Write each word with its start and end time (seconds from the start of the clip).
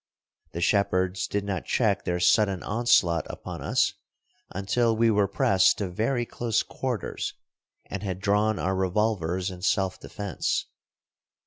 The 0.53 0.61
shepherds 0.61 1.27
did 1.27 1.43
not 1.43 1.65
check 1.65 2.05
their 2.05 2.19
sudden 2.19 2.63
onslaught 2.63 3.27
upon 3.29 3.61
us 3.61 3.93
until 4.49 4.95
we 4.97 5.11
were 5.11 5.27
pressed 5.27 5.77
to 5.77 5.89
very 5.89 6.25
close 6.25 6.63
quarters, 6.63 7.35
and 7.85 8.01
had 8.01 8.19
drawn 8.19 8.57
our 8.57 8.75
revolvers 8.75 9.51
in 9.51 9.61
self 9.61 9.99
defense. 9.99 10.65